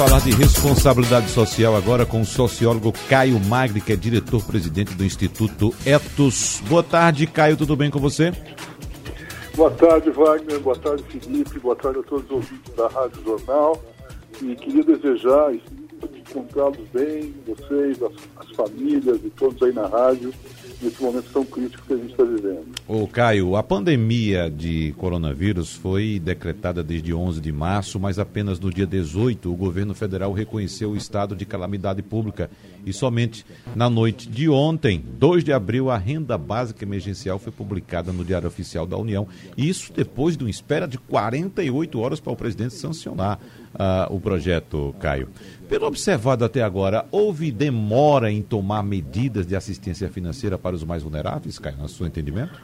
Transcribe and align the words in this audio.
falar 0.00 0.20
de 0.20 0.30
responsabilidade 0.30 1.28
social 1.28 1.76
agora 1.76 2.06
com 2.06 2.22
o 2.22 2.24
sociólogo 2.24 2.90
Caio 3.06 3.38
Magri, 3.38 3.82
que 3.82 3.92
é 3.92 3.96
diretor-presidente 3.96 4.94
do 4.94 5.04
Instituto 5.04 5.74
Etos. 5.84 6.62
Boa 6.66 6.82
tarde, 6.82 7.26
Caio, 7.26 7.54
tudo 7.54 7.76
bem 7.76 7.90
com 7.90 7.98
você? 7.98 8.32
Boa 9.54 9.70
tarde, 9.72 10.08
Wagner. 10.10 10.58
Boa 10.60 10.78
tarde, 10.78 11.02
Felipe. 11.02 11.58
Boa 11.58 11.76
tarde 11.76 11.98
a 11.98 12.02
todos 12.02 12.24
os 12.24 12.30
ouvintes 12.30 12.74
da 12.74 12.88
Rádio 12.88 13.22
Jornal. 13.22 13.78
E 14.40 14.56
queria 14.56 14.84
desejar 14.84 15.52
encontrá-los 16.06 16.88
bem, 16.92 17.34
vocês, 17.46 18.02
as, 18.02 18.12
as 18.36 18.56
famílias 18.56 19.18
e 19.24 19.30
todos 19.30 19.62
aí 19.62 19.72
na 19.72 19.86
rádio 19.86 20.32
nesse 20.82 21.02
momento 21.02 21.30
tão 21.32 21.44
crítico 21.44 21.86
que 21.86 21.92
a 21.92 21.96
gente 21.96 22.10
está 22.10 22.24
vivendo. 22.24 22.64
Ô 22.88 23.06
Caio, 23.06 23.56
a 23.56 23.62
pandemia 23.62 24.50
de 24.50 24.94
coronavírus 24.96 25.74
foi 25.74 26.18
decretada 26.18 26.82
desde 26.82 27.12
11 27.12 27.40
de 27.40 27.52
março, 27.52 28.00
mas 28.00 28.18
apenas 28.18 28.58
no 28.58 28.70
dia 28.70 28.86
18 28.86 29.52
o 29.52 29.56
governo 29.56 29.94
federal 29.94 30.32
reconheceu 30.32 30.90
o 30.90 30.96
estado 30.96 31.36
de 31.36 31.44
calamidade 31.44 32.02
pública 32.02 32.50
e 32.84 32.92
somente 32.92 33.44
na 33.74 33.90
noite 33.90 34.28
de 34.28 34.48
ontem, 34.48 35.04
2 35.18 35.44
de 35.44 35.52
abril, 35.52 35.90
a 35.90 35.98
renda 35.98 36.38
básica 36.38 36.84
emergencial 36.84 37.38
foi 37.38 37.52
publicada 37.52 38.12
no 38.12 38.24
Diário 38.24 38.48
Oficial 38.48 38.86
da 38.86 38.96
União. 38.96 39.28
Isso 39.56 39.92
depois 39.92 40.36
de 40.36 40.44
uma 40.44 40.50
espera 40.50 40.88
de 40.88 40.96
48 40.98 42.00
horas 42.00 42.20
para 42.20 42.32
o 42.32 42.36
presidente 42.36 42.74
sancionar 42.74 43.38
uh, 43.80 44.14
o 44.14 44.20
projeto, 44.20 44.94
Caio. 45.00 45.28
Pelo 45.68 45.86
observado 45.86 46.44
até 46.44 46.62
agora, 46.62 47.06
houve 47.10 47.50
demora 47.50 48.30
em 48.30 48.42
tomar 48.42 48.82
medidas 48.82 49.46
de 49.46 49.56
assistência 49.56 50.08
financeira 50.08 50.58
para 50.58 50.76
os 50.76 50.84
mais 50.84 51.02
vulneráveis, 51.02 51.58
Caio, 51.58 51.78
no 51.78 51.88
seu 51.88 52.06
entendimento? 52.06 52.60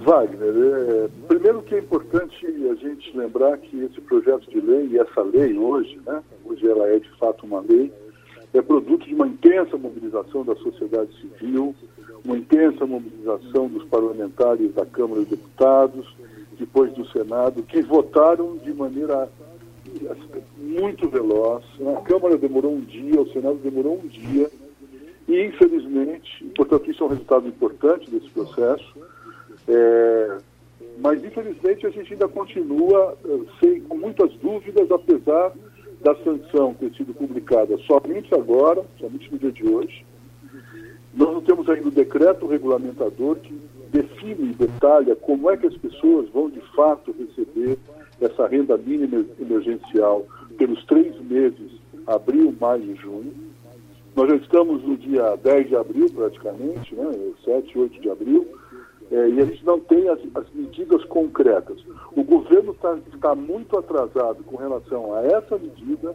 Wagner, 0.00 0.54
é, 0.54 1.08
primeiro 1.26 1.62
que 1.62 1.74
é 1.74 1.78
importante 1.78 2.46
a 2.46 2.74
gente 2.74 3.16
lembrar 3.16 3.58
que 3.58 3.82
esse 3.82 4.00
projeto 4.00 4.48
de 4.48 4.60
lei, 4.60 4.88
e 4.92 4.98
essa 4.98 5.22
lei 5.22 5.58
hoje, 5.58 5.98
né, 6.06 6.22
hoje 6.44 6.68
ela 6.68 6.86
é 6.88 6.98
de 6.98 7.10
fato 7.18 7.44
uma 7.44 7.60
lei, 7.60 7.92
é 8.54 8.62
produto 8.62 9.06
de 9.06 9.14
uma 9.14 9.26
intensa 9.26 9.76
mobilização 9.76 10.44
da 10.44 10.54
sociedade 10.56 11.10
civil, 11.20 11.74
uma 12.24 12.38
intensa 12.38 12.86
mobilização 12.86 13.68
dos 13.68 13.84
parlamentares 13.84 14.72
da 14.74 14.86
Câmara 14.86 15.20
dos 15.20 15.30
Deputados, 15.30 16.16
depois 16.58 16.92
do 16.94 17.06
Senado, 17.10 17.62
que 17.62 17.82
votaram 17.82 18.56
de 18.58 18.72
maneira 18.72 19.28
muito 20.56 21.08
veloz. 21.08 21.64
A 21.96 22.00
Câmara 22.02 22.36
demorou 22.36 22.74
um 22.74 22.80
dia, 22.80 23.20
o 23.20 23.30
Senado 23.32 23.56
demorou 23.56 24.00
um 24.02 24.06
dia, 24.06 24.50
e 25.28 25.44
infelizmente, 25.44 26.44
portanto, 26.56 26.90
isso 26.90 27.02
é 27.02 27.06
um 27.06 27.10
resultado 27.10 27.48
importante 27.48 28.10
desse 28.10 28.28
processo, 28.30 28.94
é, 29.68 30.38
mas 30.98 31.22
infelizmente 31.24 31.86
a 31.86 31.90
gente 31.90 32.12
ainda 32.12 32.26
continua 32.28 33.16
eh, 33.24 33.38
sem, 33.60 33.80
com 33.82 33.96
muitas 33.96 34.32
dúvidas, 34.36 34.90
apesar 34.90 35.52
da 36.00 36.14
sanção 36.16 36.74
ter 36.74 36.92
sido 36.94 37.14
publicada 37.14 37.76
somente 37.78 38.34
agora, 38.34 38.84
somente 38.98 39.30
no 39.30 39.38
dia 39.38 39.52
de 39.52 39.68
hoje. 39.68 40.04
Nós 41.14 41.32
não 41.32 41.40
temos 41.40 41.68
ainda 41.68 41.88
o 41.88 41.90
decreto 41.90 42.46
regulamentador 42.46 43.36
que 43.36 43.54
define 43.90 44.50
e 44.50 44.54
detalha 44.54 45.16
como 45.16 45.50
é 45.50 45.56
que 45.56 45.66
as 45.66 45.76
pessoas 45.76 46.28
vão 46.30 46.48
de 46.48 46.60
fato 46.74 47.14
receber 47.18 47.78
essa 48.20 48.46
renda 48.46 48.76
mínima 48.76 49.24
emergencial 49.40 50.26
pelos 50.56 50.84
três 50.86 51.14
meses, 51.22 51.72
abril, 52.06 52.54
maio 52.60 52.82
e 52.82 52.94
junho. 52.96 53.32
Nós 54.16 54.28
já 54.28 54.36
estamos 54.36 54.82
no 54.82 54.96
dia 54.96 55.36
10 55.36 55.68
de 55.68 55.76
abril, 55.76 56.10
praticamente, 56.10 56.94
né, 56.94 57.10
7, 57.44 57.78
8 57.78 58.00
de 58.00 58.10
abril, 58.10 58.48
é, 59.10 59.28
e 59.28 59.40
a 59.40 59.44
gente 59.44 59.64
não 59.64 59.78
tem 59.80 60.08
as, 60.08 60.18
as 60.34 60.44
medidas 60.52 61.04
concretas. 61.04 61.78
O 62.14 62.22
governo 62.22 62.74
tá, 62.74 62.98
está 63.14 63.34
muito 63.34 63.78
atrasado 63.78 64.42
com 64.44 64.56
relação 64.56 65.14
a 65.14 65.22
essa 65.22 65.56
medida, 65.56 66.14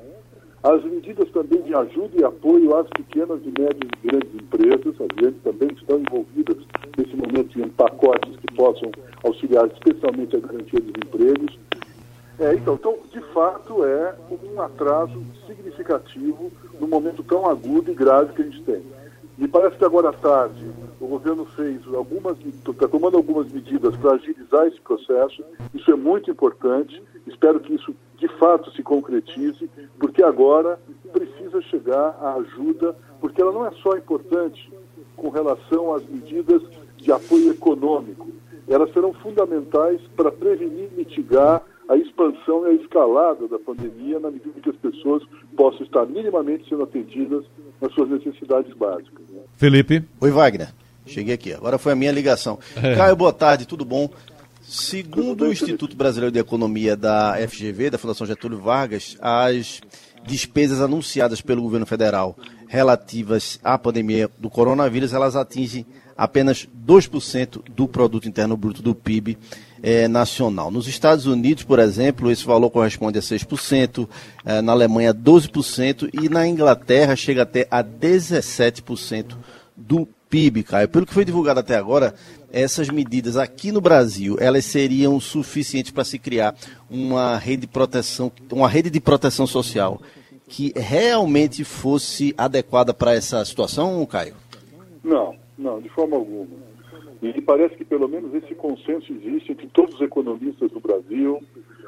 as 0.64 0.84
medidas 0.84 1.30
também 1.32 1.62
de 1.62 1.74
ajuda 1.74 2.22
e 2.22 2.24
apoio 2.24 2.76
às 2.76 2.88
pequenas 2.90 3.42
e 3.44 3.48
médias 3.48 3.90
e 4.02 4.08
grandes 4.08 4.34
empresas, 4.34 5.02
as 5.02 5.08
grandes 5.08 5.42
também 5.44 5.70
estão 5.76 6.00
envolvidas 6.00 6.58
nesse 6.98 7.16
momento 7.16 7.60
em 7.60 7.68
pacotes 7.70 8.36
que 8.38 8.56
possam 8.56 8.92
auxiliar 9.24 9.68
especialmente 9.68 10.36
a 10.36 10.40
garantia 10.40 10.80
dos 10.80 10.94
empregos. 11.06 11.60
É, 12.40 12.56
então, 12.56 12.76
então, 12.76 12.98
de 13.12 13.22
fato, 13.32 13.86
é 13.86 14.16
um 14.54 14.62
atraso 14.62 15.24
significativo 15.46 16.52
no 16.80 16.88
momento 16.88 17.24
tão 17.24 17.48
agudo 17.48 17.92
e 17.92 17.94
grave 17.94 18.34
que 18.34 18.42
a 18.42 18.46
gente 18.46 18.64
tem. 18.64 18.84
Me 19.38 19.48
parece 19.48 19.78
que 19.78 19.86
agora 19.86 20.10
à 20.10 20.14
tarde 20.14 20.66
o 21.00 21.08
governo 21.08 21.46
fez 21.46 21.82
algumas, 21.94 22.38
está 22.46 22.88
tomando 22.88 23.18
algumas 23.18 23.52
medidas 23.52 23.96
para 23.98 24.14
agilizar 24.14 24.68
esse 24.68 24.80
processo. 24.82 25.44
Isso 25.74 25.92
é 25.92 25.96
muito 25.96 26.30
importante. 26.30 27.02
Espero 27.26 27.60
que 27.60 27.74
isso 27.74 27.96
de 28.18 28.28
fato 28.38 28.72
se 28.72 28.84
concretize, 28.84 29.70
porque 30.00 30.24
agora 30.24 30.80
precisa 31.12 31.62
chegar 31.64 32.18
a 32.22 32.36
ajuda, 32.36 32.96
porque 33.20 33.42
ela 33.42 33.52
não 33.52 33.66
é 33.66 33.72
só 33.82 33.98
importante 33.98 34.72
com 35.16 35.30
relação 35.30 35.94
às 35.94 36.06
medidas 36.06 36.62
de 36.98 37.12
apoio 37.12 37.52
econômico. 37.52 38.28
Elas 38.68 38.94
serão 38.94 39.14
fundamentais 39.14 40.00
para 40.16 40.32
prevenir 40.32 40.90
mitigar 40.96 41.62
a 41.90 41.98
expansão 41.98 42.66
e 42.66 42.72
a 42.72 42.74
escalada 42.74 43.48
da 43.48 43.60
pandemia 43.60 44.20
na 44.20 44.32
medida 44.32 44.60
que 44.62 44.70
as 44.70 44.76
pessoas 44.78 45.24
possam 45.56 45.84
estar 45.84 46.06
minimamente 46.06 46.68
sendo 46.70 46.84
atendidas 46.84 47.44
nas 47.82 47.94
suas 47.94 48.10
necessidades 48.10 48.74
básicas. 48.76 49.26
Né? 49.30 49.42
Felipe. 49.58 50.04
Oi, 50.22 50.32
Wagner. 50.32 50.70
Cheguei 51.06 51.34
aqui. 51.34 51.54
Agora 51.54 51.78
foi 51.78 51.92
a 51.92 51.96
minha 51.96 52.12
ligação. 52.12 52.60
É. 52.82 52.96
Caio, 52.96 53.16
boa 53.16 53.34
tarde, 53.34 53.68
tudo 53.68 53.86
bom? 53.86 54.10
Segundo 54.62 55.44
o 55.44 55.52
Instituto 55.52 55.96
Brasileiro 55.96 56.32
de 56.32 56.40
Economia 56.40 56.96
da 56.96 57.36
FGV, 57.48 57.90
da 57.90 57.98
Fundação 57.98 58.26
Getúlio 58.26 58.60
Vargas, 58.60 59.18
as 59.22 59.82
despesas 60.26 60.80
anunciadas 60.82 61.42
pelo 61.42 61.62
governo 61.62 61.86
federal 61.86 62.36
relativas 62.68 63.60
à 63.64 63.78
pandemia 63.78 64.30
do 64.40 64.50
coronavírus, 64.50 65.14
elas 65.14 65.36
atingem 65.36 65.86
apenas 66.18 66.68
2% 66.86 67.62
do 67.76 67.88
produto 67.88 68.28
interno 68.28 68.56
bruto 68.56 68.82
do 68.82 68.96
PIB 68.96 69.38
é, 69.84 70.08
nacional. 70.08 70.72
Nos 70.72 70.88
Estados 70.88 71.26
Unidos, 71.26 71.64
por 71.64 71.78
exemplo, 71.78 72.32
esse 72.32 72.46
valor 72.46 72.70
corresponde 72.70 73.20
a 73.20 73.22
6%, 73.22 74.08
é, 74.46 74.62
na 74.62 74.72
Alemanha 74.72 75.14
12% 75.14 76.10
e 76.14 76.30
na 76.30 76.48
Inglaterra 76.48 77.18
chega 77.18 77.42
até 77.42 77.68
a 77.70 77.84
17% 77.84 79.36
do 79.76 80.08
PIB, 80.30 80.64
Caio. 80.64 80.88
Pelo 80.88 81.06
que 81.06 81.14
foi 81.14 81.26
divulgado 81.26 81.60
até 81.60 81.76
agora, 81.76 82.16
essas 82.52 82.90
medidas 82.90 83.36
aqui 83.36 83.72
no 83.72 83.82
Brasil, 83.82 84.38
elas 84.40 84.64
seriam 84.64 85.20
suficientes 85.20 85.92
para 85.92 86.06
se 86.06 86.18
criar 86.18 86.56
uma 86.90 87.38
rede 87.38 87.64
de 87.64 87.68
proteção, 87.68 88.32
uma 88.52 88.70
rede 88.70 88.90
de 88.90 89.02
proteção 89.02 89.46
social 89.46 90.02
que 90.48 90.72
realmente 90.76 91.64
fosse 91.64 92.34
adequada 92.38 92.94
para 92.94 93.14
essa 93.14 93.44
situação, 93.44 94.06
Caio? 94.06 94.36
Não, 95.04 95.36
não, 95.58 95.82
de 95.82 95.90
forma 95.90 96.16
alguma. 96.16 96.73
E 97.22 97.42
parece 97.42 97.76
que 97.76 97.86
pelo 97.86 98.08
menos 98.08 98.34
esse 98.34 98.54
consenso 98.56 99.12
existe 99.14 99.52
entre 99.52 99.68
todos 99.68 99.96
os 99.96 100.02
economistas 100.02 100.72
do 100.72 100.80
Brasil, 100.80 101.40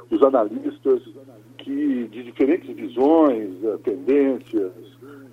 os 0.10 0.24
analistas, 0.24 1.02
que 1.58 2.08
de 2.08 2.24
diferentes 2.24 2.74
visões, 2.76 3.52
eh, 3.64 3.78
tendências, 3.84 4.72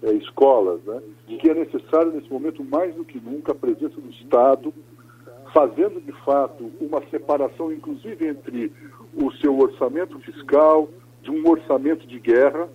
eh, 0.03 0.12
escolas, 0.15 0.81
né, 0.84 1.00
de 1.28 1.37
que 1.37 1.50
é 1.50 1.55
necessário 1.55 2.12
nesse 2.12 2.31
momento 2.33 2.65
mais 2.65 2.94
do 2.94 3.05
que 3.05 3.21
nunca 3.21 3.53
a 3.53 3.55
presença 3.55 4.00
do 4.00 4.10
Estado, 4.10 4.72
fazendo 5.53 6.00
de 6.00 6.12
fato 6.25 6.71
uma 6.81 7.03
separação, 7.10 7.72
inclusive 7.72 8.27
entre 8.27 8.72
o 9.15 9.31
seu 9.33 9.59
orçamento 9.59 10.19
fiscal, 10.21 10.89
de 11.22 11.31
um 11.31 11.49
orçamento 11.49 12.06
de 12.06 12.19
guerra. 12.19 12.69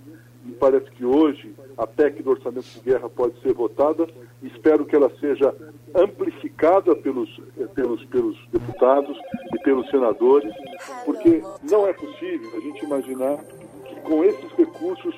Me 0.45 0.53
parece 0.53 0.89
que 0.91 1.03
hoje 1.03 1.53
a 1.77 1.85
PEC 1.85 2.23
do 2.23 2.31
orçamento 2.31 2.67
de 2.67 2.79
guerra 2.79 3.09
pode 3.09 3.39
ser 3.41 3.53
votada. 3.53 4.07
Espero 4.43 4.85
que 4.85 4.95
ela 4.95 5.11
seja 5.19 5.53
amplificada 5.95 6.95
pelos, 6.95 7.29
pelos, 7.73 8.05
pelos 8.05 8.47
deputados 8.51 9.17
e 9.53 9.59
pelos 9.63 9.89
senadores, 9.89 10.53
porque 11.05 11.41
não 11.69 11.87
é 11.87 11.93
possível 11.93 12.49
a 12.55 12.59
gente 12.59 12.85
imaginar 12.85 13.37
que 13.85 13.95
com 14.01 14.23
esses 14.23 14.51
recursos 14.53 15.15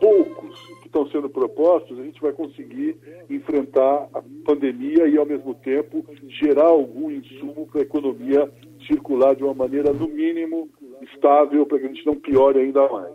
poucos 0.00 0.58
que 0.80 0.86
estão 0.86 1.06
sendo 1.08 1.28
propostos, 1.28 1.98
a 1.98 2.02
gente 2.02 2.20
vai 2.20 2.32
conseguir 2.32 2.96
enfrentar 3.30 4.08
a 4.12 4.22
pandemia 4.44 5.06
e, 5.06 5.16
ao 5.16 5.26
mesmo 5.26 5.54
tempo, 5.54 6.04
gerar 6.28 6.66
algum 6.66 7.10
insumo 7.10 7.66
para 7.66 7.80
a 7.80 7.84
economia 7.84 8.50
circular 8.86 9.34
de 9.34 9.42
uma 9.42 9.54
maneira, 9.54 9.92
no 9.92 10.08
mínimo, 10.08 10.68
estável, 11.02 11.64
para 11.66 11.78
que 11.78 11.86
a 11.86 11.88
gente 11.88 12.06
não 12.06 12.16
piore 12.16 12.60
ainda 12.60 12.88
mais. 12.88 13.14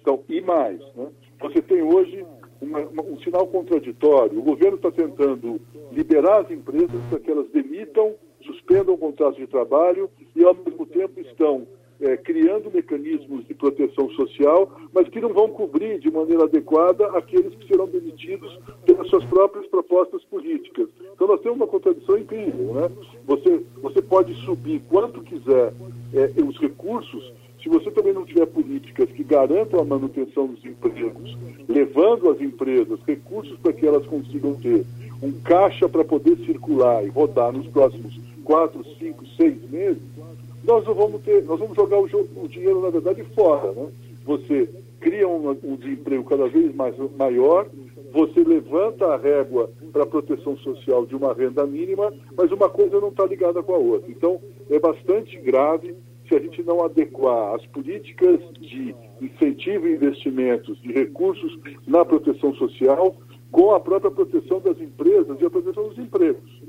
Então, 0.00 0.22
e 0.28 0.40
mais, 0.40 0.78
né? 0.94 1.08
você 1.40 1.60
tem 1.62 1.82
hoje 1.82 2.24
uma, 2.60 2.80
uma, 2.80 3.02
um 3.02 3.18
sinal 3.20 3.46
contraditório. 3.46 4.38
O 4.38 4.42
governo 4.42 4.76
está 4.76 4.90
tentando 4.90 5.60
liberar 5.92 6.42
as 6.42 6.50
empresas 6.50 7.00
para 7.08 7.20
que 7.20 7.30
elas 7.30 7.46
demitam, 7.50 8.14
suspendam 8.44 8.96
contratos 8.96 9.36
de 9.36 9.46
trabalho 9.46 10.10
e, 10.34 10.44
ao 10.44 10.54
mesmo 10.54 10.86
tempo, 10.86 11.20
estão 11.20 11.66
é, 12.00 12.16
criando 12.16 12.70
mecanismos 12.70 13.46
de 13.46 13.54
proteção 13.54 14.10
social, 14.10 14.70
mas 14.92 15.08
que 15.08 15.20
não 15.20 15.32
vão 15.32 15.48
cobrir 15.48 15.98
de 15.98 16.10
maneira 16.10 16.44
adequada 16.44 17.06
aqueles 17.16 17.54
que 17.54 17.66
serão 17.66 17.86
demitidos 17.86 18.58
pelas 18.84 19.08
suas 19.08 19.24
próprias 19.24 19.66
propostas 19.66 20.22
políticas. 20.24 20.88
Então 21.14 21.26
nós 21.26 21.40
temos 21.40 21.56
uma 21.56 21.66
contradição 21.66 22.18
incrível. 22.18 22.74
Né? 22.74 22.90
Você, 23.26 23.62
você 23.80 24.02
pode 24.02 24.34
subir 24.44 24.82
quanto 24.88 25.22
quiser 25.22 25.72
é, 26.12 26.42
os 26.42 26.58
recursos, 26.58 27.32
se 27.66 27.70
você 27.70 27.90
também 27.90 28.12
não 28.12 28.24
tiver 28.24 28.46
políticas 28.46 29.10
que 29.10 29.24
garantam 29.24 29.80
a 29.80 29.84
manutenção 29.84 30.46
dos 30.46 30.64
empregos, 30.64 31.36
levando 31.68 32.30
às 32.30 32.40
empresas 32.40 33.00
recursos 33.04 33.58
para 33.58 33.72
que 33.72 33.84
elas 33.84 34.06
consigam 34.06 34.54
ter 34.54 34.84
um 35.20 35.32
caixa 35.32 35.88
para 35.88 36.04
poder 36.04 36.36
circular 36.46 37.04
e 37.04 37.08
rodar 37.08 37.52
nos 37.52 37.66
próximos 37.66 38.20
quatro, 38.44 38.84
cinco, 39.00 39.26
seis 39.36 39.56
meses, 39.68 40.00
nós 40.62 40.86
não 40.86 40.94
vamos 40.94 41.20
ter, 41.22 41.42
nós 41.42 41.58
vamos 41.58 41.74
jogar 41.74 41.98
o, 41.98 42.04
o 42.04 42.48
dinheiro, 42.48 42.80
na 42.80 42.90
verdade, 42.90 43.24
fora. 43.34 43.72
Né? 43.72 43.88
Você 44.24 44.70
cria 45.00 45.26
um, 45.26 45.50
um 45.64 45.74
desemprego 45.74 46.22
cada 46.22 46.46
vez 46.46 46.72
mais 46.72 46.94
maior, 47.18 47.66
você 48.12 48.44
levanta 48.44 49.06
a 49.06 49.16
régua 49.16 49.68
para 49.92 50.04
a 50.04 50.06
proteção 50.06 50.56
social 50.58 51.04
de 51.04 51.16
uma 51.16 51.34
renda 51.34 51.66
mínima, 51.66 52.12
mas 52.36 52.52
uma 52.52 52.68
coisa 52.68 53.00
não 53.00 53.08
está 53.08 53.26
ligada 53.26 53.60
com 53.60 53.74
a 53.74 53.78
outra. 53.78 54.08
Então, 54.08 54.40
é 54.70 54.78
bastante 54.78 55.36
grave 55.38 55.96
se 56.28 56.34
a 56.34 56.40
gente 56.40 56.62
não 56.62 56.84
adequar 56.84 57.54
as 57.54 57.66
políticas 57.66 58.40
de 58.60 58.94
incentivo 59.20 59.88
e 59.88 59.94
investimentos 59.94 60.80
de 60.82 60.92
recursos 60.92 61.58
na 61.86 62.04
proteção 62.04 62.54
social 62.54 63.16
com 63.50 63.72
a 63.72 63.80
própria 63.80 64.10
proteção 64.10 64.60
das 64.60 64.78
empresas 64.80 65.40
e 65.40 65.44
a 65.44 65.50
proteção 65.50 65.88
dos 65.88 65.98
empregos. 65.98 66.62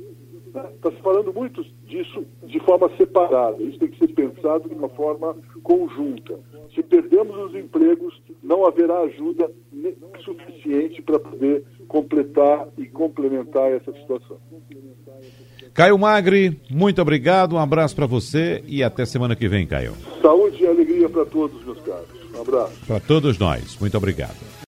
Está 0.75 0.92
se 0.92 1.01
falando 1.01 1.33
muito 1.33 1.63
disso 1.86 2.25
de 2.44 2.59
forma 2.62 2.89
separada. 2.98 3.62
Isso 3.62 3.77
tem 3.77 3.89
que 3.89 4.00
ser 4.00 4.13
pensado 4.13 4.68
de 4.68 4.75
uma 4.75 4.89
forma 4.89 5.36
conjunta. 5.62 6.39
Se 6.74 6.81
perdemos 6.81 7.38
os 7.38 7.56
empregos, 7.56 8.19
não 8.42 8.65
haverá 8.65 9.01
ajuda 9.01 9.51
suficiente 10.24 11.01
para 11.01 11.19
poder 11.19 11.63
completar 11.88 12.68
e 12.78 12.86
complementar 12.86 13.72
essa 13.72 13.92
situação. 13.94 14.38
Caio 15.74 15.98
Magri, 15.98 16.60
muito 16.69 17.01
obrigado, 17.01 17.54
um 17.54 17.60
abraço 17.60 17.95
para 17.95 18.06
você 18.06 18.63
e 18.66 18.84
até 18.84 19.06
semana 19.06 19.36
que 19.36 19.48
vem, 19.48 19.68
Caio. 19.68 19.94
Saúde 20.22 20.63
e 20.63 20.68
alegria 20.68 21.07
para 21.07 21.25
todos, 21.25 21.63
meus 21.63 21.80
caros. 21.81 22.07
Um 22.36 22.42
abraço. 22.42 22.86
Para 22.86 23.00
todos 23.00 23.38
nós, 23.38 23.78
muito 23.80 23.95
obrigado. 23.98 24.48